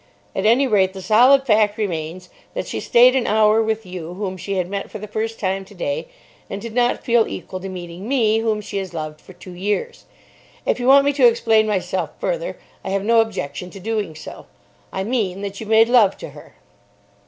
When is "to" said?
7.59-7.69, 11.13-11.27, 13.69-13.79, 16.17-16.31